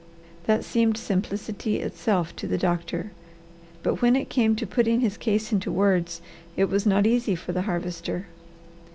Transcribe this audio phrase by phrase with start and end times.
[0.45, 3.11] That seemed simplicity itself to the doctor.
[3.83, 6.21] But when it came to putting his case into words,
[6.57, 8.25] it was not easy for the Harvester.